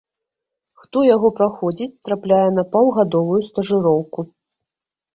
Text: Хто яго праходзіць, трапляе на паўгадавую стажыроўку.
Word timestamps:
Хто 0.85 1.03
яго 1.15 1.29
праходзіць, 1.41 2.01
трапляе 2.09 2.49
на 2.57 2.67
паўгадавую 2.75 3.41
стажыроўку. 3.53 4.19